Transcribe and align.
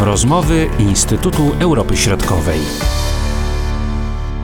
Rozmowy 0.00 0.66
Instytutu 0.78 1.42
Europy 1.60 1.96
Środkowej. 1.96 2.58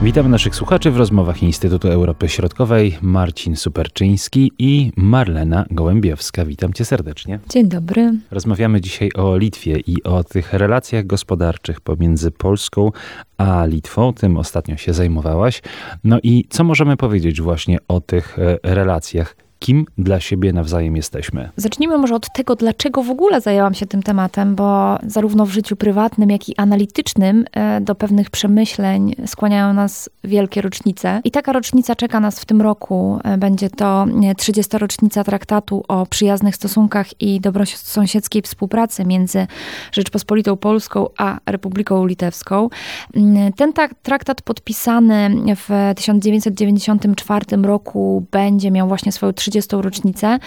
Witam 0.01 0.31
naszych 0.31 0.55
słuchaczy 0.55 0.91
w 0.91 0.97
rozmowach 0.97 1.43
Instytutu 1.43 1.87
Europy 1.87 2.29
Środkowej. 2.29 2.97
Marcin 3.01 3.55
Superczyński 3.55 4.51
i 4.59 4.91
Marlena 4.95 5.65
Gołębiowska. 5.71 6.45
Witam 6.45 6.73
cię 6.73 6.85
serdecznie. 6.85 7.39
Dzień 7.49 7.67
dobry. 7.67 8.13
Rozmawiamy 8.31 8.81
dzisiaj 8.81 9.11
o 9.15 9.37
Litwie 9.37 9.79
i 9.87 10.03
o 10.03 10.23
tych 10.23 10.53
relacjach 10.53 11.05
gospodarczych 11.05 11.81
pomiędzy 11.81 12.31
Polską 12.31 12.91
a 13.37 13.65
Litwą. 13.65 14.13
Tym 14.13 14.37
ostatnio 14.37 14.77
się 14.77 14.93
zajmowałaś. 14.93 15.61
No 16.03 16.19
i 16.23 16.45
co 16.49 16.63
możemy 16.63 16.97
powiedzieć 16.97 17.41
właśnie 17.41 17.77
o 17.87 18.01
tych 18.01 18.39
e, 18.39 18.57
relacjach? 18.63 19.44
Kim 19.65 19.85
dla 19.97 20.19
siebie 20.19 20.53
nawzajem 20.53 20.95
jesteśmy. 20.95 21.49
Zacznijmy 21.57 21.97
może 21.97 22.15
od 22.15 22.33
tego, 22.33 22.55
dlaczego 22.55 23.03
w 23.03 23.09
ogóle 23.09 23.41
zajęłam 23.41 23.73
się 23.73 23.85
tym 23.85 24.03
tematem, 24.03 24.55
bo 24.55 24.99
zarówno 25.07 25.45
w 25.45 25.49
życiu 25.49 25.75
prywatnym, 25.75 26.29
jak 26.29 26.49
i 26.49 26.57
analitycznym 26.57 27.45
e, 27.51 27.81
do 27.81 27.95
pewnych 27.95 28.29
przemyśleń 28.29 29.15
skłaniają 29.25 29.73
nas 29.73 30.09
wielkie 30.23 30.61
rocznice. 30.61 31.21
I 31.23 31.31
taka 31.31 31.51
rocznica 31.51 31.95
czeka 31.95 32.19
nas 32.19 32.39
w 32.39 32.45
tym 32.45 32.61
roku. 32.61 33.19
E, 33.23 33.37
będzie 33.37 33.69
to 33.69 34.05
30. 34.37 34.77
rocznica 34.77 35.23
traktatu 35.23 35.83
o 35.87 36.05
przyjaznych 36.05 36.55
stosunkach 36.55 37.21
i 37.21 37.41
dobrosąsiedzkiej 37.41 38.41
współpracy 38.41 39.05
między 39.05 39.47
Rzeczpospolitą 39.91 40.57
Polską 40.57 41.07
a 41.17 41.39
Republiką 41.45 42.05
Litewską. 42.05 42.69
Mm, 43.15 43.53
ten 43.53 43.73
traktat 44.03 44.41
podpisany 44.41 45.29
w 45.55 45.93
1994 45.95 47.45
roku 47.63 48.25
będzie 48.31 48.71
miał 48.71 48.87
właśnie 48.87 49.11
swoją 49.11 49.33
30 49.33 49.54
30. 49.55 49.75
rocznicę. 49.75 50.39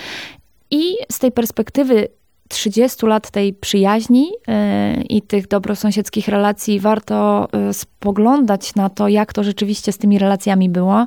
I 0.70 0.94
z 1.12 1.18
tej 1.18 1.32
perspektywy 1.32 2.08
30 2.48 3.06
lat 3.06 3.30
tej 3.30 3.54
przyjaźni 3.54 4.30
yy, 4.48 5.02
i 5.02 5.22
tych 5.22 5.48
dobrosąsiedzkich 5.48 6.28
relacji 6.28 6.80
warto 6.80 7.48
yy, 7.52 7.74
spoglądać 7.74 8.74
na 8.74 8.90
to, 8.90 9.08
jak 9.08 9.32
to 9.32 9.44
rzeczywiście 9.44 9.92
z 9.92 9.98
tymi 9.98 10.18
relacjami 10.18 10.68
było. 10.68 11.06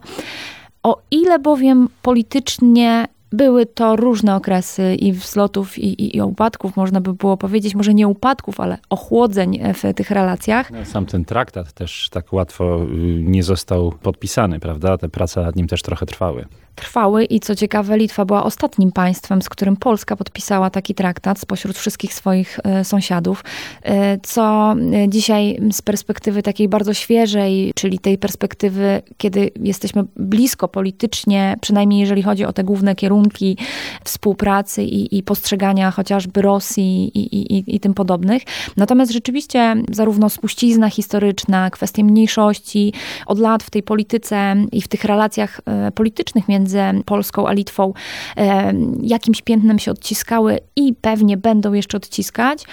O 0.83 1.01
ile 1.11 1.39
bowiem 1.39 1.89
politycznie 2.01 3.07
były 3.31 3.65
to 3.65 3.95
różne 3.95 4.35
okresy 4.35 4.95
i 4.95 5.13
wzlotów, 5.13 5.77
i, 5.77 6.03
i, 6.03 6.17
i, 6.17 6.21
upadków, 6.21 6.75
można 6.75 7.01
by 7.01 7.13
było 7.13 7.37
powiedzieć, 7.37 7.75
może 7.75 7.93
nie 7.93 8.07
upadków, 8.07 8.59
ale 8.59 8.77
ochłodzeń 8.89 9.59
w 9.73 9.93
tych 9.93 10.11
relacjach. 10.11 10.71
No, 10.71 10.85
sam 10.85 11.05
ten 11.05 11.25
traktat 11.25 11.73
też 11.73 12.09
tak 12.11 12.33
łatwo 12.33 12.83
y, 12.83 12.87
nie 13.23 13.43
został 13.43 13.91
podpisany, 14.01 14.59
prawda? 14.59 14.97
Te 14.97 15.09
prace 15.09 15.41
nad 15.41 15.55
nim 15.55 15.67
też 15.67 15.81
trochę 15.81 16.05
trwały 16.05 16.45
trwały 16.75 17.25
i 17.25 17.39
co 17.39 17.55
ciekawe, 17.55 17.97
Litwa 17.97 18.25
była 18.25 18.43
ostatnim 18.43 18.91
państwem, 18.91 19.41
z 19.41 19.49
którym 19.49 19.77
Polska 19.77 20.15
podpisała 20.15 20.69
taki 20.69 20.95
traktat 20.95 21.39
spośród 21.39 21.77
wszystkich 21.77 22.13
swoich 22.13 22.59
e, 22.63 22.83
sąsiadów, 22.83 23.43
e, 23.83 24.17
co 24.19 24.75
e, 24.93 25.09
dzisiaj 25.09 25.59
z 25.71 25.81
perspektywy 25.81 26.43
takiej 26.43 26.69
bardzo 26.69 26.93
świeżej, 26.93 27.71
czyli 27.75 27.99
tej 27.99 28.17
perspektywy, 28.17 29.01
kiedy 29.17 29.51
jesteśmy 29.59 30.03
blisko 30.15 30.67
politycznie, 30.67 31.55
przynajmniej 31.61 31.99
jeżeli 31.99 32.23
chodzi 32.23 32.45
o 32.45 32.53
te 32.53 32.63
główne 32.63 32.95
kierunki 32.95 33.57
współpracy 34.03 34.83
i, 34.83 35.17
i 35.17 35.23
postrzegania 35.23 35.91
chociażby 35.91 36.41
Rosji 36.41 37.11
i, 37.17 37.53
i, 37.57 37.75
i 37.75 37.79
tym 37.79 37.93
podobnych. 37.93 38.43
Natomiast 38.77 39.11
rzeczywiście 39.11 39.75
zarówno 39.91 40.29
spuścizna 40.29 40.89
historyczna, 40.89 41.69
kwestie 41.69 42.03
mniejszości, 42.03 42.93
od 43.25 43.39
lat 43.39 43.63
w 43.63 43.69
tej 43.69 43.83
polityce 43.83 44.55
i 44.71 44.81
w 44.81 44.87
tych 44.87 45.03
relacjach 45.03 45.61
politycznych 45.95 46.47
między 46.47 46.60
między 46.61 47.03
Polską 47.05 47.47
a 47.47 47.53
Litwą 47.53 47.93
e, 48.37 48.73
jakimś 49.01 49.41
piętnem 49.41 49.79
się 49.79 49.91
odciskały 49.91 50.59
i 50.75 50.93
pewnie 51.01 51.37
będą 51.37 51.73
jeszcze 51.73 51.97
odciskać. 51.97 52.63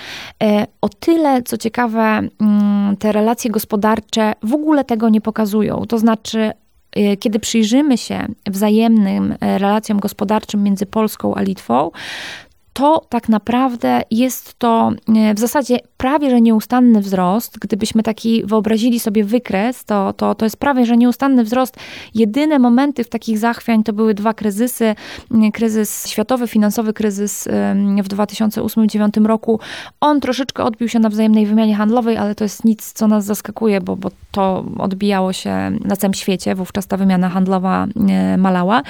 E, 0.43 0.67
o 0.81 0.89
tyle, 0.89 1.43
co 1.43 1.59
ciekawe, 1.59 2.01
mm, 2.41 2.97
te 2.97 3.13
relacje 3.13 3.51
gospodarcze 3.51 4.33
w 4.43 4.55
ogóle 4.55 4.85
tego 4.85 5.09
nie 5.09 5.21
pokazują. 5.21 5.85
To 5.89 5.99
znaczy, 5.99 6.51
e, 6.93 7.17
kiedy 7.17 7.39
przyjrzymy 7.39 7.99
się 7.99 8.27
wzajemnym 8.47 9.35
relacjom 9.41 10.01
gospodarczym 10.01 10.63
między 10.63 10.87
Polską 10.87 11.35
a 11.35 11.43
Litwą, 11.43 11.91
to 12.79 13.07
tak 13.09 13.29
naprawdę 13.29 14.03
jest 14.11 14.59
to 14.59 14.93
e, 15.17 15.35
w 15.35 15.39
zasadzie 15.39 15.79
prawie 15.97 16.31
że 16.31 16.41
nieustanny 16.41 17.01
wzrost. 17.01 17.59
Gdybyśmy 17.59 18.03
taki 18.03 18.45
wyobrazili 18.45 19.01
sobie 19.01 19.25
wykres, 19.25 19.85
to, 19.85 20.13
to, 20.13 20.35
to 20.35 20.47
jest 20.47 20.57
prawie 20.57 20.87
że 20.87 20.97
nieustanny 20.97 21.45
wzrost. 21.45 21.77
Jedyne 22.15 22.59
momenty 22.59 23.05
w 23.05 23.09
takich 23.09 23.39
zachwiań 23.39 23.85
to 23.85 23.93
były 23.93 24.15
dwa 24.15 24.35
kryzysy. 24.35 24.95
Kryzys 25.53 26.09
światowy, 26.09 26.49
finansowy 26.49 26.93
kryzys 26.93 27.49
w 28.03 28.09
2008-2009 28.09 29.27
roku. 29.27 29.61
On 30.01 30.21
troszeczkę 30.21 30.65
odbił 30.65 30.89
się 30.89 30.99
na 30.99 31.09
wzajemnej 31.09 31.47
wymianie 31.47 31.75
handlowej, 31.75 32.17
ale 32.17 32.35
to 32.35 32.45
jest 32.45 32.65
nic, 32.65 32.93
co 32.93 33.09
nas 33.09 33.25
zaskakuje, 33.25 33.81
bo, 33.81 33.97
bo 33.97 34.11
to 34.31 34.65
odbijało 34.79 35.33
się 35.33 35.71
na 35.85 35.97
całym 35.97 36.15
świecie. 36.15 36.55
Wówczas 36.55 36.87
ta 36.87 36.97
wymiana 36.97 37.29
handlowa 37.29 37.87
e, 38.09 38.37
malała. 38.37 38.83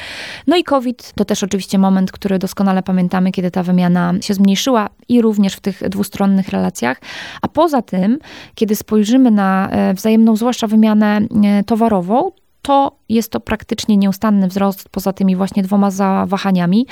No 0.47 0.57
i 0.57 0.65
COVID 0.65 1.13
to 1.15 1.25
też 1.25 1.43
oczywiście 1.43 1.79
moment, 1.79 2.13
który 2.13 2.39
doskonale 2.39 2.83
pamiętamy, 2.83 3.33
kiedy 3.33 3.51
ta 3.51 3.63
wymiana 3.63 3.78
wymiana 3.79 4.15
się 4.21 4.35
zmniejszyła 4.35 4.89
i 5.09 5.23
również 5.23 5.55
w 5.55 5.61
tych 5.61 5.89
dwustronnych 5.89 6.49
relacjach. 6.49 7.01
A 7.43 7.49
poza 7.49 7.83
tym, 7.83 8.19
kiedy 8.55 8.77
spojrzymy 8.77 9.31
na 9.31 9.69
e, 9.71 9.95
wzajemną, 9.95 10.37
zwłaszcza 10.37 10.67
wymianę 10.67 11.21
e, 11.45 11.65
towarową, 11.65 12.31
to 12.69 12.97
jest 13.09 13.33
to 13.33 13.41
praktycznie 13.41 13.97
nieustanny 13.97 14.49
wzrost 14.49 14.89
poza 14.89 15.13
tymi 15.13 15.37
właśnie 15.37 15.63
dwoma 15.63 15.91
zawahaniami, 15.91 16.87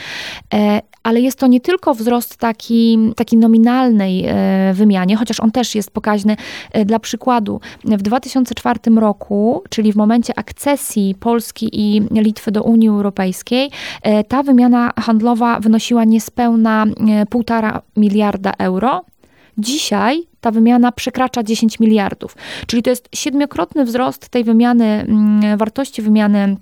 e, 0.55 0.81
ale 1.03 1.21
jest 1.21 1.39
to 1.39 1.47
nie 1.47 1.61
tylko 1.61 1.95
wzrost 1.95 2.37
taki, 2.37 2.99
taki 3.17 3.37
nominalnej 3.37 4.25
e, 4.27 4.73
wymianie, 4.75 5.17
chociaż 5.17 5.41
on 5.41 5.51
też 5.51 5.75
jest 5.75 5.91
pokaźny. 5.91 6.37
E, 6.73 6.85
dla 6.85 6.99
przykładu, 6.99 7.61
w 7.85 8.03
2004 8.03 8.81
roku, 8.97 9.63
czyli 9.71 9.93
w 9.93 9.97
momencie 9.97 10.39
akcesji 10.39 11.15
Polski 11.21 11.69
i 11.73 12.03
Litwy 12.11 12.53
do 12.53 12.63
Unii 12.63 12.89
Europejskiej, 12.89 13.71
ta 14.29 14.43
wymiana 14.43 14.93
handlowa 15.01 15.61
wynosiła 15.61 16.05
niespełna 16.05 16.87
1,5 16.87 17.81
miliarda 17.97 18.53
euro. 18.59 19.05
Dzisiaj 19.59 20.27
ta 20.47 20.51
wymiana 20.51 20.93
przekracza 20.93 21.43
10 21.43 21.81
miliardów. 21.81 22.37
Czyli 22.67 22.83
to 22.83 22.91
jest 22.91 23.09
siedmiokrotny 23.15 23.85
wzrost 23.85 24.29
tej 24.29 24.45
wymiany, 24.45 24.85
mm, 24.85 25.59
wartości 25.59 26.03
wymiany 26.03 26.57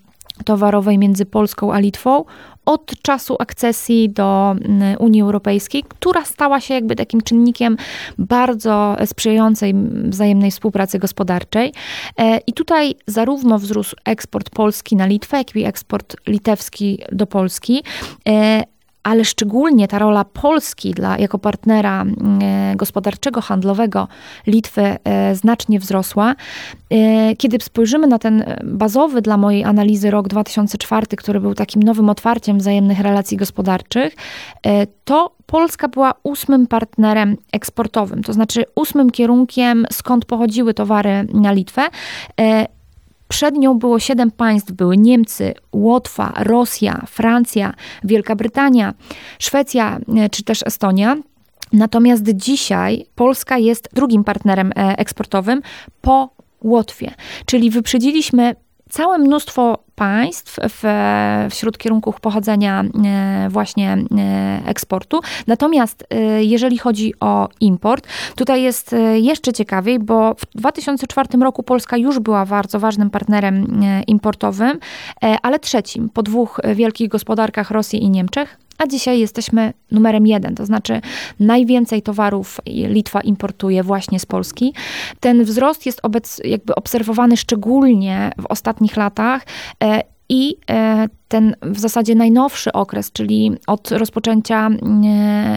towarowej 0.44 0.98
między 0.98 1.26
Polską 1.26 1.72
a 1.72 1.78
Litwą 1.78 2.24
od 2.66 3.02
czasu 3.02 3.36
akcesji 3.38 4.10
do 4.10 4.56
mm, 4.60 4.96
Unii 4.98 5.22
Europejskiej, 5.22 5.82
która 5.88 6.24
stała 6.24 6.60
się 6.60 6.74
jakby 6.74 6.96
takim 6.96 7.20
czynnikiem 7.20 7.76
bardzo 8.18 8.96
sprzyjającej 9.06 9.74
wzajemnej 10.04 10.50
współpracy 10.50 10.98
gospodarczej. 10.98 11.72
E, 12.18 12.38
I 12.46 12.52
tutaj 12.52 12.94
zarówno 13.06 13.58
wzrósł 13.58 13.96
eksport 14.04 14.50
Polski 14.50 14.96
na 14.96 15.06
Litwę, 15.06 15.36
jak 15.38 15.56
i 15.56 15.64
eksport 15.64 16.16
litewski 16.26 16.98
do 17.12 17.26
Polski 17.26 17.82
e, 18.28 18.73
ale 19.04 19.24
szczególnie 19.24 19.88
ta 19.88 19.98
rola 19.98 20.24
Polski 20.24 20.90
dla, 20.94 21.18
jako 21.18 21.38
partnera 21.38 22.02
mm, 22.02 22.38
e, 22.42 22.76
gospodarczego, 22.76 23.40
handlowego 23.40 24.08
Litwy 24.46 24.96
e, 25.04 25.34
znacznie 25.34 25.80
wzrosła. 25.80 26.34
E, 26.90 27.36
kiedy 27.36 27.58
spojrzymy 27.60 28.06
na 28.06 28.18
ten 28.18 28.44
bazowy 28.64 29.22
dla 29.22 29.36
mojej 29.36 29.64
analizy 29.64 30.10
rok 30.10 30.28
2004, 30.28 31.06
który 31.06 31.40
był 31.40 31.54
takim 31.54 31.82
nowym 31.82 32.08
otwarciem 32.08 32.58
wzajemnych 32.58 33.00
relacji 33.00 33.36
gospodarczych, 33.36 34.16
to 35.04 35.34
Polska 35.46 35.88
była 35.88 36.14
ósmym 36.22 36.66
partnerem 36.66 37.36
eksportowym, 37.52 38.22
to 38.22 38.32
znaczy 38.32 38.64
ósmym 38.74 39.10
kierunkiem, 39.10 39.86
skąd 39.92 40.24
pochodziły 40.24 40.74
towary 40.74 41.26
na 41.34 41.52
Litwę. 41.52 41.82
Przed 43.34 43.54
nią 43.56 43.78
było 43.78 43.98
siedem 43.98 44.30
państw, 44.30 44.72
były 44.72 44.96
Niemcy, 44.96 45.54
Łotwa, 45.72 46.32
Rosja, 46.36 47.04
Francja, 47.06 47.74
Wielka 48.04 48.36
Brytania, 48.36 48.94
Szwecja 49.38 49.98
e, 50.16 50.28
czy 50.28 50.44
też 50.44 50.62
Estonia. 50.66 51.16
Natomiast 51.72 52.22
dzisiaj 52.28 53.06
Polska 53.14 53.58
jest 53.58 53.88
drugim 53.92 54.24
partnerem 54.24 54.72
e, 54.76 54.98
eksportowym 54.98 55.62
po 56.00 56.30
Łotwie, 56.62 57.14
czyli 57.46 57.70
wyprzedziliśmy 57.70 58.56
całe 58.90 59.18
mnóstwo 59.18 59.83
państw 59.94 60.56
w, 60.68 60.82
wśród 61.50 61.78
kierunków 61.78 62.20
pochodzenia 62.20 62.84
e, 63.04 63.48
właśnie 63.50 63.92
e, 63.92 64.62
eksportu. 64.66 65.20
Natomiast 65.46 66.04
e, 66.10 66.44
jeżeli 66.44 66.78
chodzi 66.78 67.14
o 67.20 67.48
import, 67.60 68.06
tutaj 68.36 68.62
jest 68.62 68.94
jeszcze 69.14 69.52
ciekawiej, 69.52 69.98
bo 69.98 70.34
w 70.34 70.58
2004 70.58 71.38
roku 71.38 71.62
Polska 71.62 71.96
już 71.96 72.18
była 72.18 72.46
bardzo 72.46 72.80
ważnym 72.80 73.10
partnerem 73.10 73.80
importowym, 74.06 74.78
ale 75.42 75.58
trzecim 75.58 76.08
po 76.08 76.22
dwóch 76.22 76.60
wielkich 76.74 77.08
gospodarkach 77.08 77.70
Rosji 77.70 78.04
i 78.04 78.10
Niemczech 78.10 78.63
a 78.84 78.86
dzisiaj 78.86 79.20
jesteśmy 79.20 79.72
numerem 79.90 80.26
jeden, 80.26 80.54
to 80.54 80.66
znaczy 80.66 81.00
najwięcej 81.40 82.02
towarów 82.02 82.60
Litwa 82.66 83.20
importuje 83.20 83.82
właśnie 83.82 84.20
z 84.20 84.26
Polski. 84.26 84.74
Ten 85.20 85.44
wzrost 85.44 85.86
jest 85.86 86.00
obec, 86.02 86.40
jakby 86.44 86.74
obserwowany 86.74 87.36
szczególnie 87.36 88.32
w 88.38 88.46
ostatnich 88.46 88.96
latach 88.96 89.46
e, 89.84 90.02
i 90.28 90.56
e, 90.70 91.08
ten 91.34 91.54
w 91.62 91.78
zasadzie 91.78 92.14
najnowszy 92.14 92.72
okres, 92.72 93.12
czyli 93.12 93.52
od 93.66 93.90
rozpoczęcia, 93.90 94.70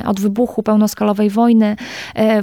od 0.05 0.19
wybuchu 0.19 0.63
pełnoskalowej 0.63 1.29
wojny 1.29 1.75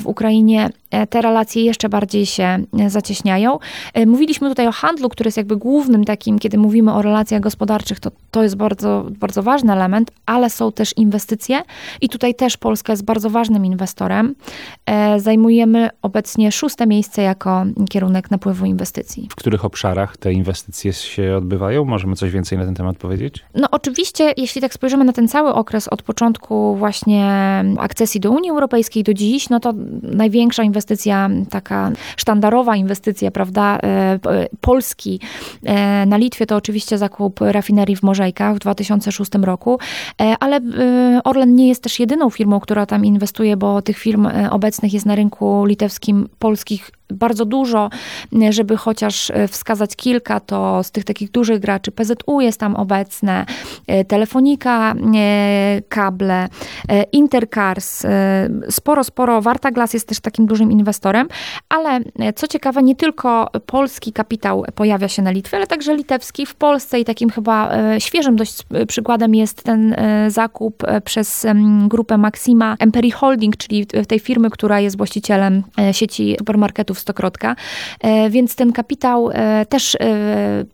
w 0.00 0.06
Ukrainie, 0.06 0.70
te 1.10 1.22
relacje 1.22 1.64
jeszcze 1.64 1.88
bardziej 1.88 2.26
się 2.26 2.58
zacieśniają. 2.86 3.58
Mówiliśmy 4.06 4.48
tutaj 4.48 4.66
o 4.66 4.72
handlu, 4.72 5.08
który 5.08 5.28
jest 5.28 5.36
jakby 5.36 5.56
głównym 5.56 6.04
takim, 6.04 6.38
kiedy 6.38 6.58
mówimy 6.58 6.92
o 6.92 7.02
relacjach 7.02 7.40
gospodarczych, 7.40 8.00
to 8.00 8.10
to 8.30 8.42
jest 8.42 8.56
bardzo, 8.56 9.06
bardzo 9.18 9.42
ważny 9.42 9.72
element, 9.72 10.10
ale 10.26 10.50
są 10.50 10.72
też 10.72 10.96
inwestycje 10.96 11.62
i 12.00 12.08
tutaj 12.08 12.34
też 12.34 12.56
Polska 12.56 12.92
jest 12.92 13.04
bardzo 13.04 13.30
ważnym 13.30 13.66
inwestorem. 13.66 14.34
Zajmujemy 15.16 15.90
obecnie 16.02 16.52
szóste 16.52 16.86
miejsce 16.86 17.22
jako 17.22 17.64
kierunek 17.90 18.30
napływu 18.30 18.66
inwestycji. 18.66 19.28
W 19.30 19.34
których 19.34 19.64
obszarach 19.64 20.16
te 20.16 20.32
inwestycje 20.32 20.92
się 20.92 21.36
odbywają? 21.36 21.84
Możemy 21.84 22.16
coś 22.16 22.30
więcej 22.30 22.58
na 22.58 22.64
ten 22.64 22.74
temat 22.74 22.96
powiedzieć? 22.96 23.23
No 23.54 23.68
oczywiście, 23.70 24.34
jeśli 24.36 24.60
tak 24.60 24.74
spojrzymy 24.74 25.04
na 25.04 25.12
ten 25.12 25.28
cały 25.28 25.54
okres 25.54 25.88
od 25.88 26.02
początku 26.02 26.76
właśnie 26.76 27.24
akcesji 27.78 28.20
do 28.20 28.30
Unii 28.30 28.50
Europejskiej 28.50 29.02
do 29.02 29.14
dziś, 29.14 29.48
no 29.48 29.60
to 29.60 29.72
największa 30.02 30.62
inwestycja, 30.62 31.30
taka 31.50 31.92
sztandarowa 32.16 32.76
inwestycja, 32.76 33.30
prawda, 33.30 33.78
e, 33.82 34.18
Polski 34.60 35.20
e, 35.62 36.06
na 36.06 36.16
Litwie 36.16 36.46
to 36.46 36.56
oczywiście 36.56 36.98
zakup 36.98 37.40
rafinerii 37.40 37.96
w 37.96 38.02
Morzejkach 38.02 38.56
w 38.56 38.58
2006 38.58 39.30
roku, 39.42 39.78
e, 40.20 40.34
ale 40.40 40.60
Orlen 41.24 41.54
nie 41.54 41.68
jest 41.68 41.82
też 41.82 42.00
jedyną 42.00 42.30
firmą, 42.30 42.60
która 42.60 42.86
tam 42.86 43.04
inwestuje, 43.04 43.56
bo 43.56 43.82
tych 43.82 43.98
firm 43.98 44.28
obecnych 44.50 44.92
jest 44.92 45.06
na 45.06 45.14
rynku 45.14 45.64
litewskim, 45.64 46.28
polskich 46.38 46.90
bardzo 47.10 47.44
dużo, 47.44 47.90
żeby 48.50 48.76
chociaż 48.76 49.30
e, 49.30 49.48
wskazać 49.48 49.96
kilka, 49.96 50.40
to 50.40 50.82
z 50.82 50.90
tych 50.90 51.04
takich 51.04 51.30
dużych 51.30 51.58
graczy 51.58 51.92
PZU 51.92 52.40
jest 52.40 52.60
tam 52.60 52.76
obecne, 52.76 53.46
e, 53.86 54.04
Telefonika, 54.04 54.94
e, 54.94 55.82
kable, 55.88 56.48
Intercars, 57.12 58.02
sporo, 58.70 59.04
sporo. 59.04 59.42
Warta 59.42 59.70
Glass 59.70 59.94
jest 59.94 60.08
też 60.08 60.20
takim 60.20 60.46
dużym 60.46 60.72
inwestorem, 60.72 61.28
ale 61.68 62.00
co 62.36 62.48
ciekawe, 62.48 62.82
nie 62.82 62.96
tylko 62.96 63.48
polski 63.66 64.12
kapitał 64.12 64.64
pojawia 64.74 65.08
się 65.08 65.22
na 65.22 65.30
Litwie, 65.30 65.56
ale 65.56 65.66
także 65.66 65.96
litewski 65.96 66.46
w 66.46 66.54
Polsce 66.54 67.00
i 67.00 67.04
takim 67.04 67.30
chyba 67.30 67.70
świeżym 67.98 68.36
dość 68.36 68.62
przykładem 68.88 69.34
jest 69.34 69.62
ten 69.62 69.96
zakup 70.28 70.82
przez 71.04 71.46
grupę 71.88 72.18
Maxima 72.18 72.76
Emperi 72.78 73.10
Holding, 73.10 73.56
czyli 73.56 73.86
tej 73.86 74.20
firmy, 74.20 74.50
która 74.50 74.80
jest 74.80 74.96
właścicielem 74.96 75.62
sieci 75.92 76.36
supermarketów 76.38 76.93
stokrotka, 76.98 77.56
e, 78.00 78.30
więc 78.30 78.56
ten 78.56 78.72
kapitał 78.72 79.30
e, 79.32 79.66
też 79.66 79.94
e, 79.94 80.64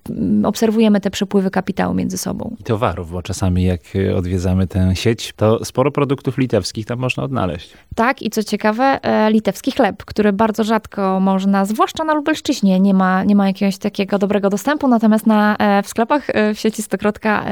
obserwujemy 0.45 1.01
te 1.01 1.11
przepływy 1.11 1.51
kapitału 1.51 1.95
między 1.95 2.19
sobą. 2.19 2.57
I 2.61 2.65
towarów, 2.65 3.11
bo 3.11 3.23
czasami 3.23 3.65
jak 3.65 3.81
odwiedzamy 4.17 4.67
tę 4.67 4.97
sieć, 4.97 5.33
to 5.37 5.65
sporo 5.65 5.91
produktów 5.91 6.39
litewskich 6.39 6.87
tam 6.87 6.99
można 6.99 7.23
odnaleźć. 7.23 7.73
Tak 7.95 8.23
i 8.23 8.31
co 8.31 8.43
ciekawe, 8.43 9.01
litewski 9.31 9.73
chleb, 9.73 10.05
który 10.05 10.33
bardzo 10.33 10.65
rzadko 10.65 11.21
można, 11.21 11.65
zwłaszcza 11.65 12.05
na 12.05 12.15
Lubelszczyźnie, 12.15 12.81
nie 12.81 12.95
ma, 12.95 13.25
nie 13.25 13.37
ma 13.37 13.47
jakiegoś 13.47 13.79
takiego 13.79 14.19
dobrego 14.19 14.51
dostępu, 14.51 14.89
natomiast 14.89 15.27
na, 15.27 15.57
w 15.85 15.89
sklepach 15.89 16.27
w 16.55 16.59
sieci 16.59 16.83
Stokrotka 16.83 17.45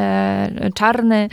czarny 0.75 1.29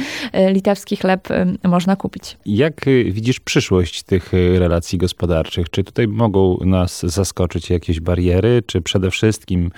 litewski 0.52 0.96
chleb 0.96 1.28
można 1.64 1.96
kupić. 1.96 2.38
Jak 2.46 2.86
widzisz 3.12 3.40
przyszłość 3.40 4.04
tych 4.04 4.32
relacji 4.58 4.98
gospodarczych? 4.98 5.70
Czy 5.70 5.84
tutaj 5.84 6.08
mogą 6.08 6.58
nas 6.66 7.06
zaskoczyć 7.06 7.25
jakieś 7.70 8.00
bariery, 8.00 8.64
czy 8.66 8.82
przede 8.82 9.12
wszystkim 9.12 9.72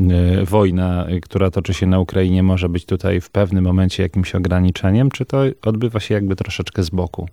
e, 0.00 0.44
wojna, 0.44 1.06
która 1.22 1.50
toczy 1.50 1.74
się 1.74 1.86
na 1.86 2.00
Ukrainie, 2.00 2.42
może 2.42 2.68
być 2.68 2.84
tutaj 2.84 3.20
w 3.20 3.30
pewnym 3.30 3.64
momencie 3.64 4.02
jakimś 4.02 4.34
ograniczeniem, 4.34 5.10
czy 5.10 5.24
to 5.24 5.38
odbywa 5.62 6.00
się 6.00 6.14
jakby 6.14 6.36
troszeczkę 6.36 6.82
z 6.82 6.90
boku? 6.90 7.28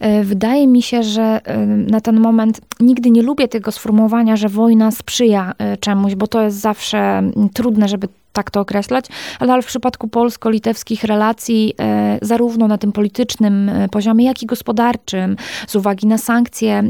E, 0.00 0.24
wydaje 0.24 0.66
mi 0.66 0.82
się, 0.82 1.02
że 1.02 1.40
e, 1.44 1.66
na 1.66 2.00
ten 2.00 2.20
moment 2.20 2.60
nigdy 2.80 3.10
nie 3.10 3.22
lubię 3.22 3.48
tego 3.48 3.72
sformułowania, 3.72 4.36
że 4.36 4.48
wojna 4.48 4.90
sprzyja 4.90 5.52
czemuś, 5.80 6.14
bo 6.14 6.26
to 6.26 6.42
jest 6.42 6.60
zawsze 6.60 7.22
trudne, 7.54 7.88
żeby 7.88 8.08
tak 8.32 8.50
to 8.50 8.60
określać, 8.60 9.06
ale 9.38 9.62
w 9.62 9.66
przypadku 9.66 10.08
polsko-litewskich 10.08 11.04
relacji, 11.04 11.74
e, 11.80 12.18
zarówno 12.22 12.68
na 12.68 12.78
tym 12.78 12.92
politycznym 12.92 13.68
e, 13.68 13.88
poziomie, 13.88 14.24
jak 14.24 14.42
i 14.42 14.46
gospodarczym, 14.46 15.36
z 15.66 15.76
uwagi 15.76 16.06
na 16.06 16.18
sankcje 16.18 16.82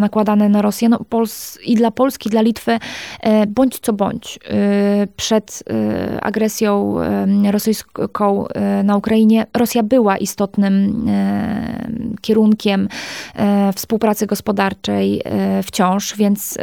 nakładane 0.00 0.48
na 0.48 0.62
Rosję, 0.62 0.88
no, 0.88 1.00
Pols 1.08 1.58
i 1.64 1.74
dla 1.74 1.90
Polski, 1.90 2.28
i 2.28 2.30
dla 2.30 2.40
Litwy, 2.40 2.78
e, 3.20 3.46
bądź 3.46 3.78
co 3.78 3.92
bądź, 3.92 4.38
przed 5.16 5.62
agresją 6.22 6.96
rosyjską 7.50 8.44
na 8.84 8.96
Ukrainie, 8.96 9.46
Rosja 9.56 9.82
była 9.82 10.16
istotnym 10.16 11.06
kierunkiem 12.20 12.88
współpracy 13.74 14.26
gospodarczej 14.26 15.22
wciąż, 15.62 16.16
więc 16.16 16.58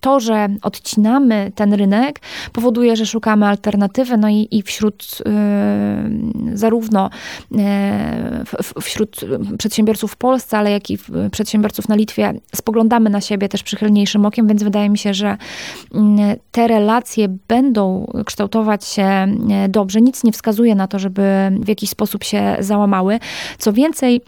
to, 0.00 0.20
że 0.20 0.48
odcinamy 0.62 1.52
ten 1.54 1.74
rynek, 1.74 2.20
powoduje, 2.52 2.96
że 2.96 3.06
szukamy 3.06 3.39
mamy 3.40 3.50
alternatywy, 3.50 4.16
no 4.16 4.28
i, 4.28 4.48
i 4.50 4.62
wśród 4.62 5.18
y, 6.52 6.58
zarówno 6.58 7.10
y, 7.52 8.80
wśród 8.80 9.20
przedsiębiorców 9.58 10.12
w 10.12 10.16
Polsce, 10.16 10.58
ale 10.58 10.70
jak 10.70 10.90
i 10.90 10.98
przedsiębiorców 11.30 11.88
na 11.88 11.94
Litwie 11.94 12.32
spoglądamy 12.54 13.10
na 13.10 13.20
siebie 13.20 13.48
też 13.48 13.62
przychylniejszym 13.62 14.26
okiem, 14.26 14.46
więc 14.46 14.62
wydaje 14.62 14.90
mi 14.90 14.98
się, 14.98 15.14
że 15.14 15.36
y, 15.94 15.98
te 16.50 16.68
relacje 16.68 17.28
będą 17.48 18.12
kształtować 18.26 18.84
się 18.84 19.26
dobrze. 19.68 20.00
Nic 20.00 20.24
nie 20.24 20.32
wskazuje 20.32 20.74
na 20.74 20.88
to, 20.88 20.98
żeby 20.98 21.22
w 21.60 21.68
jakiś 21.68 21.90
sposób 21.90 22.24
się 22.24 22.56
załamały. 22.60 23.18
Co 23.58 23.72
więcej, 23.72 24.20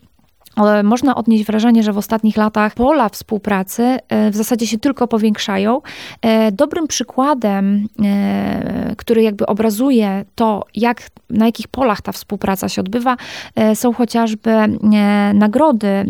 można 0.84 1.14
odnieść 1.14 1.44
wrażenie, 1.44 1.82
że 1.82 1.92
w 1.92 1.98
ostatnich 1.98 2.36
latach 2.36 2.74
pola 2.74 3.08
współpracy 3.08 3.82
e, 4.08 4.30
w 4.30 4.36
zasadzie 4.36 4.66
się 4.66 4.78
tylko 4.78 5.08
powiększają. 5.08 5.80
E, 6.22 6.52
dobrym 6.52 6.86
przykładem, 6.86 7.88
e, 8.04 8.94
który 8.96 9.22
jakby 9.22 9.46
obrazuje 9.46 10.24
to, 10.34 10.64
jak, 10.74 11.10
na 11.30 11.46
jakich 11.46 11.68
polach 11.68 12.00
ta 12.00 12.12
współpraca 12.12 12.68
się 12.68 12.80
odbywa, 12.80 13.16
są 13.74 13.92
chociażby 13.92 14.50
nagrody, 15.34 16.06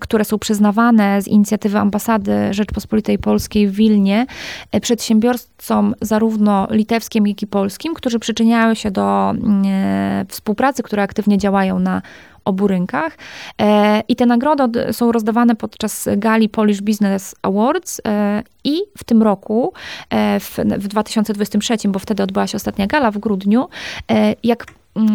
które 0.00 0.24
są 0.24 0.38
przyznawane 0.38 1.22
z 1.22 1.28
inicjatywy 1.28 1.78
Ambasady 1.78 2.54
Rzeczpospolitej 2.54 3.18
Polskiej 3.18 3.68
w 3.68 3.72
Wilnie 3.72 4.26
przedsiębiorcom 4.80 5.94
zarówno 6.00 6.68
litewskim, 6.70 7.26
jak 7.26 7.42
i 7.42 7.46
polskim, 7.46 7.94
którzy 7.94 8.18
przyczyniają 8.18 8.74
się 8.74 8.90
do 8.90 9.32
współpracy, 10.28 10.82
które 10.82 11.02
aktywnie 11.02 11.38
działają 11.38 11.78
na 11.78 12.02
obu 12.44 12.66
rynkach. 12.66 13.16
E, 13.60 14.02
I 14.08 14.16
te 14.16 14.26
nagrody 14.26 14.92
są 14.92 15.12
rozdawane 15.12 15.56
podczas 15.56 16.08
gali 16.16 16.48
Polish 16.48 16.80
Business 16.80 17.34
Awards 17.42 18.00
e, 18.08 18.42
i 18.64 18.80
w 18.98 19.04
tym 19.04 19.22
roku, 19.22 19.72
e, 20.10 20.40
w, 20.40 20.58
w 20.58 20.88
2023, 20.88 21.76
bo 21.88 21.98
wtedy 21.98 22.22
odbyła 22.22 22.46
się 22.46 22.56
ostatnia 22.56 22.86
gala 22.86 23.10
w 23.10 23.18
grudniu, 23.18 23.68
jak 24.44 24.66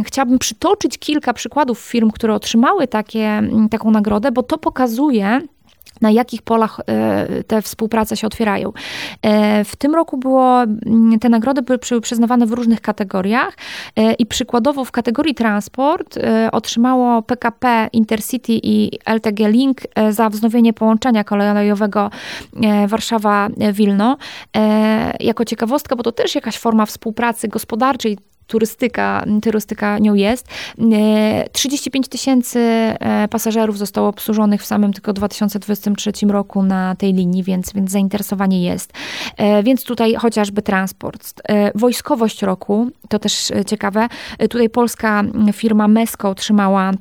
Chciałabym 0.06 0.40
przytoczyć 0.40 0.98
kilka 0.98 1.34
przykładów 1.34 1.80
firm, 1.80 2.12
które 2.12 2.34
otrzymały 2.34 2.88
takie, 2.88 3.42
taką 3.72 3.92
nagrodę, 3.92 4.32
bo 4.32 4.44
to 4.44 4.58
pokazuje, 4.58 5.42
na 6.06 6.12
jakich 6.12 6.42
polach 6.42 6.80
e, 6.88 7.44
te 7.44 7.62
współprace 7.62 8.18
się 8.18 8.28
otwierają. 8.28 8.74
E, 9.22 9.64
w 9.64 9.76
tym 9.76 9.96
roku 9.96 10.18
było, 10.18 10.64
mm, 10.64 11.20
te 11.20 11.30
nagrody 11.30 11.62
były 11.62 11.80
przyznawane 12.02 12.46
w 12.46 12.52
różnych 12.52 12.82
kategoriach 12.82 13.58
e, 13.96 14.14
i 14.14 14.26
przykładowo 14.26 14.86
w 14.86 14.92
kategorii 14.92 15.36
transport 15.36 16.20
otrzymało 16.52 17.22
PKP 17.22 17.90
Intercity 17.94 18.54
i 18.64 18.92
LTG 19.06 19.50
Link 19.50 19.82
za 20.10 20.30
wznowienie 20.30 20.74
połączenia 20.74 21.24
kolejowego 21.24 22.10
Warszawa-Wilno. 22.88 24.18
Jako 25.20 25.46
ciekawostka, 25.46 25.96
bo 25.96 26.04
to 26.04 26.12
też 26.12 26.36
jakaś 26.36 26.58
forma 26.58 26.86
współpracy 26.86 27.48
gospodarczej, 27.48 28.18
turystyka, 28.48 29.26
turystyka 29.42 30.00
nią 30.00 30.14
jest. 30.14 30.48
35 31.52 32.06
e, 32.06 32.10
tysięcy 32.10 32.60
e, 32.60 33.28
pasażerów 33.28 33.78
zostało 33.78 34.08
obsłużonych 34.08 34.62
w 34.62 34.66
samym 34.66 34.94
tylko 34.94 35.14
2023 35.14 36.12
roku 36.28 36.64
na 36.64 36.96
tej 36.96 37.14
linii, 37.14 37.44
więc, 37.44 37.74
więc 37.74 37.92
zainteresowanie 37.92 38.64
jest. 38.64 38.94
E, 39.38 39.64
więc 39.64 39.84
tutaj 39.84 40.16
chociażby 40.16 40.62
transport. 40.62 41.42
Wojskowość 41.76 42.42
roku, 42.42 42.90
to 43.10 43.20
też 43.20 43.52
ciekawe, 43.66 44.08
tutaj 44.50 44.70
polska 44.70 45.24
firma 45.54 45.88
Mesko 45.88 46.30
otrzymała 46.30 46.92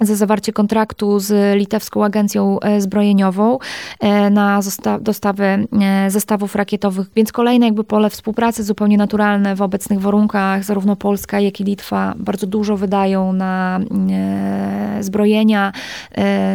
za 0.00 0.14
zawarcie 0.14 0.52
kontraktu 0.52 1.20
z 1.20 1.58
litewską 1.58 2.04
agencją 2.04 2.60
e, 2.60 2.80
zbrojeniową 2.80 3.58
e, 4.00 4.30
na 4.30 4.60
dostawy 5.00 5.44
e, 5.44 6.10
zestawów 6.10 6.54
rakietowych, 6.54 7.06
więc 7.16 7.32
kolejne 7.32 7.66
jakby 7.66 7.84
pole 7.84 8.10
współpracy 8.10 8.64
zupełnie 8.64 8.98
naturalne 8.98 9.56
w 9.56 9.62
obecnych 9.62 10.00
warunkach. 10.00 10.64
Zarówno 10.64 10.96
Polska, 10.96 11.40
jak 11.40 11.60
i 11.60 11.64
Litwa 11.64 12.14
bardzo 12.16 12.46
dużo 12.46 12.76
wydają 12.76 13.32
na 13.32 13.80
zbrojenia, 15.00 15.72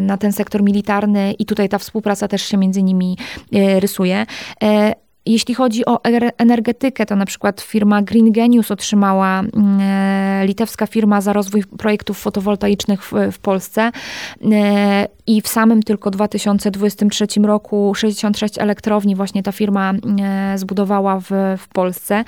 na 0.01 0.17
ten 0.17 0.33
sektor 0.33 0.63
militarny 0.63 1.31
i 1.31 1.45
tutaj 1.45 1.69
ta 1.69 1.77
współpraca 1.77 2.27
też 2.27 2.41
się 2.41 2.57
między 2.57 2.83
nimi 2.83 3.17
rysuje. 3.79 4.25
Jeśli 5.25 5.55
chodzi 5.55 5.85
o 5.85 6.03
er- 6.03 6.31
energetykę, 6.37 7.05
to 7.05 7.15
na 7.15 7.25
przykład 7.25 7.61
firma 7.61 8.01
Green 8.01 8.31
Genius 8.31 8.71
otrzymała, 8.71 9.39
mm, 9.39 9.79
e, 9.81 10.45
litewska 10.45 10.87
firma 10.87 11.21
za 11.21 11.33
rozwój 11.33 11.63
projektów 11.63 12.19
fotowoltaicznych 12.19 13.03
w, 13.03 13.13
w 13.31 13.39
Polsce 13.39 13.91
e, 14.51 15.07
i 15.27 15.41
w 15.41 15.47
samym 15.47 15.83
tylko 15.83 16.11
2023 16.11 17.27
roku 17.43 17.95
66 17.95 18.57
elektrowni 18.57 19.15
właśnie 19.15 19.43
ta 19.43 19.51
firma 19.51 19.93
e, 19.93 20.57
zbudowała 20.57 21.19
w, 21.19 21.29
w 21.57 21.67
Polsce. 21.67 22.23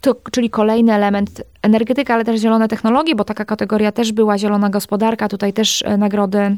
To, 0.00 0.16
czyli 0.32 0.50
kolejny 0.50 0.94
element 0.94 1.42
energetyka, 1.62 2.14
ale 2.14 2.24
też 2.24 2.40
zielone 2.40 2.68
technologie, 2.68 3.14
bo 3.14 3.24
taka 3.24 3.44
kategoria 3.44 3.92
też 3.92 4.12
była 4.12 4.38
zielona 4.38 4.70
gospodarka, 4.70 5.28
tutaj 5.28 5.52
też 5.52 5.84
nagrody 5.98 6.56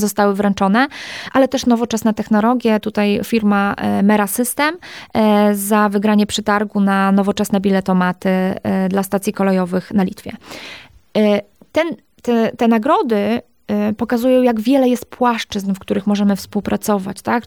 zostały 0.00 0.34
wręczone, 0.34 0.86
ale 1.32 1.48
też 1.48 1.66
nowoczesne 1.66 2.14
technologie. 2.14 2.80
Tutaj 2.80 3.20
firma 3.24 3.74
e, 3.76 4.02
Mera 4.02 4.26
System 4.26 4.76
e, 5.14 5.54
za 5.54 5.88
wygranie 5.88 6.26
przetargu 6.26 6.80
na 6.80 7.12
nowoczesne 7.12 7.60
biletomaty 7.60 8.28
e, 8.28 8.88
dla 8.88 9.02
stacji 9.02 9.32
kolejowych 9.32 9.92
na 9.92 10.02
Litwie. 10.02 10.32
Ten, 11.72 11.88
te, 12.22 12.52
te 12.56 12.68
nagrody 12.68 13.40
pokazują, 13.96 14.42
jak 14.42 14.60
wiele 14.60 14.88
jest 14.88 15.06
płaszczyzn, 15.06 15.72
w 15.74 15.78
których 15.78 16.06
możemy 16.06 16.36
współpracować, 16.36 17.22
tak? 17.22 17.44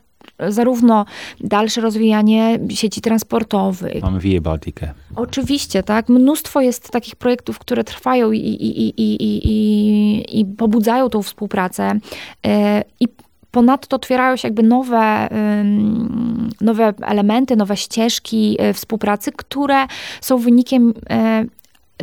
Zarówno 0.50 1.06
dalsze 1.40 1.82
rozwijanie 1.82 2.60
sieci 2.70 3.02
transportowych, 3.02 4.04
Mamy 4.04 4.20
Via 4.20 4.42
Baltikę. 4.42 4.94
Oczywiście, 5.16 5.84
tak. 5.84 6.10
Mnóstwo 6.10 6.62
jest 6.62 6.92
takich 6.92 7.16
projektów, 7.16 7.60
które 7.60 7.84
trwają 7.84 8.32
i, 8.32 8.40
i, 8.40 8.82
i, 8.82 8.94
i, 9.02 9.24
i, 9.24 10.40
i, 10.40 10.46
pobudzają 10.46 11.10
tą 11.10 11.22
współpracę. 11.22 12.00
E, 12.48 12.84
I 13.00 13.08
ponadto 13.52 13.96
otwierają 13.96 14.36
się 14.36 14.48
jakby 14.48 14.64
nowe, 14.64 15.30
nowe 16.62 16.94
elementy, 17.02 17.56
nowe 17.56 17.78
ścieżki 17.78 18.56
e, 18.60 18.74
współpracy, 18.74 19.32
które 19.32 19.88
są 20.22 20.38
wynikiem 20.38 20.94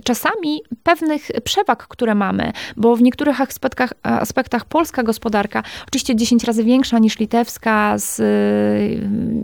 czasami 0.05 0.63
pewnych 0.83 1.29
przewag, 1.45 1.87
które 1.89 2.15
mamy, 2.15 2.53
bo 2.77 2.97
w 2.97 3.03
niektórych 3.03 3.41
aspektach, 3.41 3.93
aspektach 4.03 4.65
polska 4.65 5.03
gospodarka, 5.03 5.63
oczywiście 5.89 6.17
10 6.17 6.45
razy 6.45 6.65
większa 6.65 6.99
niż 6.99 7.19
litewska, 7.19 7.99
z 7.99 8.21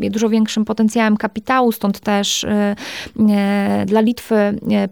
y, 0.04 0.11
dużo 0.11 0.28
większym 0.28 0.64
potencjałem 0.64 1.16
kapitału, 1.16 1.73
stąd 1.73 2.00
też 2.00 2.44
y, 2.44 2.49
y, 2.52 3.87
dla 3.87 4.00
Litwy 4.00 4.34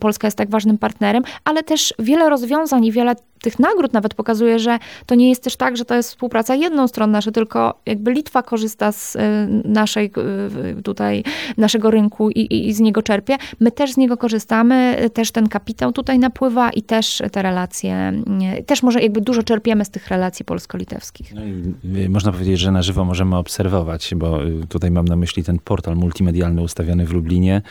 Polska 0.00 0.26
jest 0.26 0.38
tak 0.38 0.50
ważnym 0.50 0.78
partnerem, 0.78 1.22
ale 1.44 1.62
też 1.62 1.94
wiele 1.98 2.30
rozwiązań 2.30 2.84
i 2.84 2.92
wiele 2.92 3.14
tych 3.42 3.58
nagród 3.58 3.92
nawet 3.92 4.14
pokazuje, 4.14 4.58
że 4.58 4.78
to 5.06 5.14
nie 5.14 5.28
jest 5.28 5.44
też 5.44 5.56
tak, 5.56 5.76
że 5.76 5.84
to 5.84 5.94
jest 5.94 6.08
współpraca 6.08 6.54
jednostronna, 6.54 7.20
że 7.20 7.32
tylko 7.32 7.80
jakby 7.86 8.12
Litwa 8.12 8.42
korzysta 8.42 8.92
z 8.92 9.16
y, 9.16 9.18
naszej 9.64 10.10
y, 10.78 10.82
tutaj, 10.82 11.24
naszego 11.56 11.90
rynku 11.90 12.30
i, 12.30 12.40
i, 12.40 12.68
i 12.68 12.74
z 12.74 12.80
niego 12.80 13.02
czerpie. 13.02 13.36
My 13.60 13.72
też 13.72 13.92
z 13.92 13.96
niego 13.96 14.16
korzystamy, 14.16 14.96
też 15.14 15.30
ten 15.30 15.48
kapitał 15.48 15.92
tutaj 15.92 16.18
napływa 16.18 16.70
i 16.70 16.82
też 16.82 17.22
te 17.32 17.42
relacje, 17.42 18.12
y, 18.58 18.62
też 18.62 18.82
może 18.82 19.02
jakby 19.02 19.20
dużo 19.20 19.42
czerpiemy 19.42 19.84
z 19.84 19.90
tych 19.90 20.08
relacji 20.08 20.44
polsko-litewskich. 20.44 21.34
No 21.34 21.42
i 21.44 22.08
można 22.08 22.32
powiedzieć, 22.32 22.58
że 22.58 22.72
na 22.72 22.82
żywo 22.82 23.04
możemy 23.04 23.36
obserwować, 23.36 24.14
bo 24.16 24.38
tutaj 24.68 24.90
mam 24.90 25.04
na 25.04 25.16
myśli 25.16 25.44
ten 25.44 25.58
portal 25.58 25.96
multimedialny 25.96 26.62
ustawiony 26.62 27.06
w 27.06 27.12
Lublinie, 27.12 27.62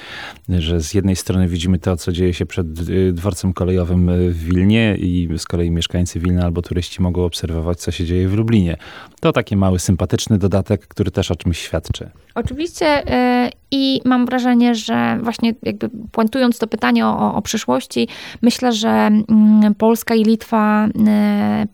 że 0.49 0.81
z 0.81 0.93
jednej 0.93 1.15
strony 1.15 1.47
widzimy 1.47 1.79
to, 1.79 1.97
co 1.97 2.11
dzieje 2.11 2.33
się 2.33 2.45
przed 2.45 2.73
dworcem 3.13 3.53
kolejowym 3.53 4.11
w 4.29 4.43
Wilnie 4.43 4.95
i 4.99 5.29
z 5.37 5.45
kolei 5.45 5.60
mieszkańcy 5.69 6.19
Wilna 6.19 6.43
albo 6.45 6.61
turyści 6.61 7.01
mogą 7.01 7.25
obserwować, 7.25 7.79
co 7.79 7.91
się 7.91 8.05
dzieje 8.05 8.27
w 8.27 8.33
Lublinie. 8.33 8.77
To 9.19 9.31
taki 9.31 9.57
mały, 9.57 9.79
sympatyczny 9.79 10.37
dodatek, 10.37 10.87
który 10.87 11.11
też 11.11 11.31
o 11.31 11.35
czymś 11.35 11.59
świadczy. 11.59 12.09
Oczywiście 12.35 13.03
y, 13.47 13.60
i 13.71 14.01
mam 14.05 14.25
wrażenie, 14.25 14.75
że 14.75 15.19
właśnie 15.21 15.53
jakby 15.63 15.89
puentując 16.11 16.59
to 16.59 16.67
pytanie 16.67 17.05
o, 17.05 17.35
o 17.35 17.41
przyszłości, 17.41 18.07
myślę, 18.41 18.73
że 18.73 18.89
mm, 18.89 19.75
Polska 19.75 20.15
i 20.15 20.23
Litwa 20.23 20.87
y, 20.87 20.91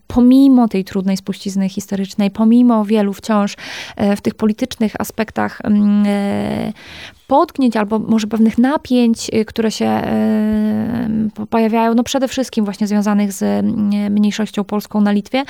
pomimo 0.06 0.68
tej 0.68 0.84
trudnej 0.84 1.16
spuścizny 1.16 1.68
historycznej, 1.68 2.30
pomimo 2.30 2.84
wielu 2.84 3.12
wciąż 3.12 3.52
y, 3.52 4.16
w 4.16 4.20
tych 4.20 4.34
politycznych 4.34 5.00
aspektach 5.00 5.60
mm, 5.64 6.06
y, 6.06 6.72
potknięć 7.26 7.76
albo 7.76 7.98
może 7.98 8.26
pewnych 8.26 8.58
napięć, 8.58 9.30
które 9.46 9.70
się 9.70 10.02
po- 11.34 11.46
pojawiają, 11.46 11.94
no 11.94 12.02
przede 12.02 12.28
wszystkim 12.28 12.64
właśnie 12.64 12.86
związanych 12.86 13.32
z 13.32 13.42
y, 13.42 14.10
mniejszością 14.10 14.64
polską 14.64 15.00
na 15.00 15.12
Litwie, 15.12 15.44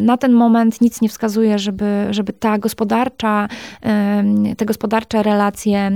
na 0.00 0.16
ten 0.16 0.32
moment 0.32 0.80
nic 0.80 1.00
nie 1.00 1.08
wskazuje, 1.08 1.58
żeby, 1.58 2.06
żeby 2.10 2.32
ta 2.32 2.58
gospodarcza, 2.58 3.48
te 4.56 4.66
gospodarcze 4.66 5.22
relacje 5.22 5.90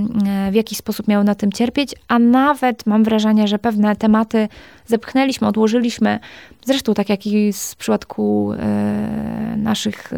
w 0.51 0.55
jakiś 0.55 0.79
sposób 0.79 1.09
miały 1.09 1.25
na 1.25 1.35
tym 1.35 1.53
cierpieć, 1.53 1.95
a 2.09 2.19
nawet 2.19 2.87
mam 2.87 3.05
wrażenie, 3.05 3.49
że 3.49 3.59
pewne 3.59 3.97
tematy 3.97 4.49
zepchnęliśmy, 4.87 5.49
odłożyliśmy. 5.49 6.21
Zresztą 6.65 6.95
tak 6.95 7.09
jak 7.09 7.27
i 7.27 7.53
w 7.53 7.77
przypadku 7.77 8.53
e, 8.53 9.55
naszych 9.57 10.13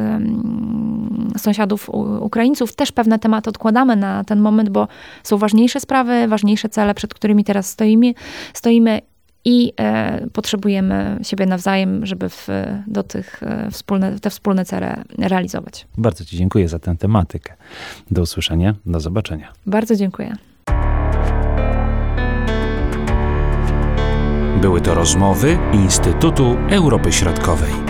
sąsiadów 1.38 1.90
Ukraińców, 2.20 2.76
też 2.76 2.92
pewne 2.92 3.18
tematy 3.18 3.50
odkładamy 3.50 3.96
na 3.96 4.24
ten 4.24 4.40
moment, 4.40 4.68
bo 4.68 4.88
są 5.22 5.38
ważniejsze 5.38 5.80
sprawy, 5.80 6.28
ważniejsze 6.28 6.68
cele, 6.68 6.94
przed 6.94 7.14
którymi 7.14 7.44
teraz 7.44 7.70
stoimy, 7.70 8.14
stoimy 8.52 9.00
i 9.46 9.72
e, 9.80 10.26
potrzebujemy 10.32 11.18
siebie 11.22 11.46
nawzajem, 11.46 12.06
żeby 12.06 12.28
w, 12.28 12.48
do 12.86 13.02
tych 13.02 13.42
e, 13.42 13.70
wspólne, 13.70 14.20
te 14.20 14.30
wspólne 14.30 14.64
cele 14.64 15.04
realizować. 15.18 15.86
Bardzo 15.98 16.24
Ci 16.24 16.36
dziękuję 16.36 16.68
za 16.68 16.78
tę 16.78 16.96
tematykę. 16.96 17.54
Do 18.10 18.22
usłyszenia, 18.22 18.74
do 18.86 19.00
zobaczenia. 19.00 19.52
Bardzo 19.66 19.96
dziękuję. 19.96 20.36
Były 24.60 24.80
to 24.80 24.94
rozmowy 24.94 25.58
Instytutu 25.72 26.56
Europy 26.70 27.12
Środkowej. 27.12 27.85